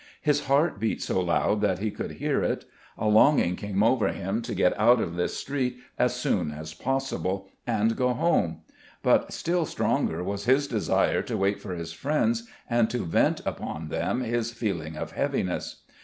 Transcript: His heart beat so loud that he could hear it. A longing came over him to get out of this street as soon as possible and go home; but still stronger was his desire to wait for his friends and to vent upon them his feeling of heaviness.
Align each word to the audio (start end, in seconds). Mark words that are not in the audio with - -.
His 0.19 0.45
heart 0.47 0.79
beat 0.79 0.99
so 1.03 1.19
loud 1.21 1.61
that 1.61 1.77
he 1.77 1.91
could 1.91 2.13
hear 2.13 2.41
it. 2.41 2.65
A 2.97 3.05
longing 3.07 3.55
came 3.55 3.83
over 3.83 4.07
him 4.07 4.41
to 4.41 4.55
get 4.55 4.75
out 4.79 4.99
of 4.99 5.13
this 5.13 5.37
street 5.37 5.77
as 5.99 6.15
soon 6.15 6.49
as 6.49 6.73
possible 6.73 7.49
and 7.67 7.95
go 7.95 8.11
home; 8.15 8.61
but 9.03 9.31
still 9.31 9.63
stronger 9.67 10.23
was 10.23 10.45
his 10.45 10.67
desire 10.67 11.21
to 11.21 11.37
wait 11.37 11.61
for 11.61 11.75
his 11.75 11.93
friends 11.93 12.47
and 12.67 12.89
to 12.89 13.05
vent 13.05 13.41
upon 13.45 13.89
them 13.89 14.21
his 14.21 14.49
feeling 14.51 14.97
of 14.97 15.11
heaviness. 15.11 15.83